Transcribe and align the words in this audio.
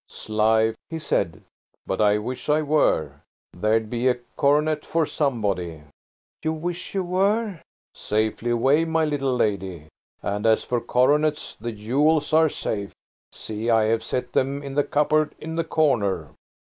"S'life!" 0.09 0.73
he 0.89 0.97
said. 0.97 1.43
"But 1.85 2.01
I 2.01 2.17
wish 2.17 2.49
I 2.49 2.63
were. 2.63 3.21
There'd 3.53 3.87
be 3.87 4.07
a 4.07 4.15
coronet 4.35 4.83
for 4.83 5.05
somebody." 5.05 5.83
"You 6.43 6.53
wish 6.53 6.95
you 6.95 7.03
were–" 7.03 7.61
"Safely 7.93 8.49
away, 8.49 8.83
my 8.83 9.05
little 9.05 9.35
lady. 9.35 9.89
And 10.23 10.47
as 10.47 10.63
for 10.63 10.81
coronets, 10.81 11.53
the 11.53 11.71
jewels 11.71 12.33
are 12.33 12.49
safe. 12.49 12.93
See, 13.31 13.69
I 13.69 13.83
have 13.83 14.01
set 14.03 14.33
them 14.33 14.63
in 14.63 14.73
the 14.73 14.83
cupboard 14.83 15.35
in 15.37 15.55
the 15.55 15.63
corner." 15.63 16.29